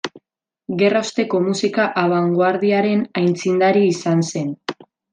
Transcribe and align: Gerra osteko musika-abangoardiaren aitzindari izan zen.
Gerra 0.79 1.01
osteko 1.07 1.41
musika-abangoardiaren 1.49 3.07
aitzindari 3.23 3.89
izan 3.95 4.29
zen. 4.35 4.53